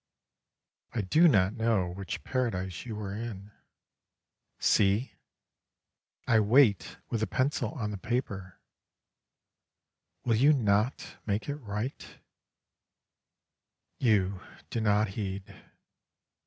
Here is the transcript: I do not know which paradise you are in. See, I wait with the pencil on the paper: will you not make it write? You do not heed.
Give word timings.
I 0.93 1.01
do 1.01 1.27
not 1.27 1.53
know 1.53 1.87
which 1.87 2.23
paradise 2.23 2.87
you 2.87 2.99
are 3.01 3.13
in. 3.13 3.51
See, 4.57 5.11
I 6.25 6.39
wait 6.39 6.97
with 7.11 7.19
the 7.19 7.27
pencil 7.27 7.73
on 7.73 7.91
the 7.91 7.99
paper: 7.99 8.57
will 10.25 10.33
you 10.37 10.53
not 10.53 11.17
make 11.27 11.47
it 11.47 11.57
write? 11.57 12.17
You 13.99 14.41
do 14.71 14.81
not 14.81 15.09
heed. 15.09 15.53